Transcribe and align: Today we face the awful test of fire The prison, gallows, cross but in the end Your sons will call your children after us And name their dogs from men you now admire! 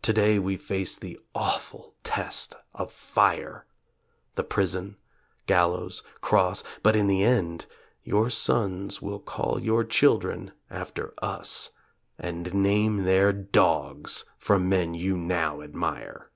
Today 0.00 0.38
we 0.38 0.56
face 0.56 0.96
the 0.96 1.20
awful 1.34 1.94
test 2.02 2.54
of 2.72 2.90
fire 2.90 3.66
The 4.36 4.42
prison, 4.42 4.96
gallows, 5.44 6.02
cross 6.22 6.64
but 6.82 6.96
in 6.96 7.08
the 7.08 7.22
end 7.22 7.66
Your 8.02 8.30
sons 8.30 9.02
will 9.02 9.18
call 9.20 9.60
your 9.60 9.84
children 9.84 10.52
after 10.70 11.12
us 11.22 11.68
And 12.18 12.54
name 12.54 13.04
their 13.04 13.34
dogs 13.34 14.24
from 14.38 14.66
men 14.66 14.94
you 14.94 15.18
now 15.18 15.60
admire! 15.60 16.30